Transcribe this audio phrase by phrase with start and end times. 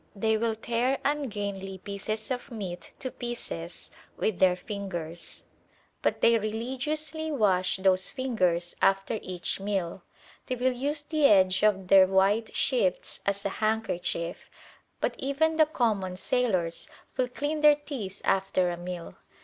[0.15, 5.43] They will tear ungainly pieces of meat to pieces with their fingers;
[6.01, 10.01] but they religiously wash those fingers after each meal.
[10.47, 14.49] They will use the edge of their white shifts as a handkerchief;
[14.99, 19.17] but even the common sailors will clean their teeth after a meal.